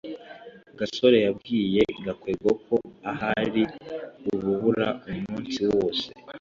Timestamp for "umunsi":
5.11-5.61